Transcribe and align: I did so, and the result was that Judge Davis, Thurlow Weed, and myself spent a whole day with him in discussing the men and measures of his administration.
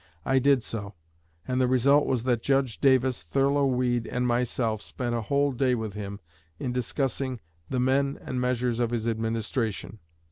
I 0.25 0.39
did 0.39 0.63
so, 0.63 0.95
and 1.47 1.61
the 1.61 1.67
result 1.67 2.07
was 2.07 2.23
that 2.23 2.41
Judge 2.41 2.79
Davis, 2.79 3.21
Thurlow 3.21 3.67
Weed, 3.67 4.07
and 4.07 4.25
myself 4.25 4.81
spent 4.81 5.13
a 5.13 5.21
whole 5.21 5.51
day 5.51 5.75
with 5.75 5.93
him 5.93 6.19
in 6.57 6.71
discussing 6.73 7.39
the 7.69 7.79
men 7.79 8.17
and 8.19 8.41
measures 8.41 8.79
of 8.79 8.89
his 8.89 9.07
administration. 9.07 9.99